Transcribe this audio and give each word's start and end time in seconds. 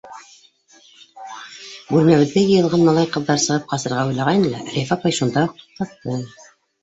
Бүлмәбеҙгә 1.89 2.43
йыйылған 2.45 2.87
малай-ҡыҙҙар 2.87 3.43
сығып 3.45 3.69
ҡасырға 3.73 4.07
уйлағайны 4.13 4.49
ла, 4.55 4.63
Рәйфә 4.77 4.97
апай 4.99 5.17
шунда 5.19 5.47
уҡ 5.49 5.61
туҡтатты: 5.67 6.17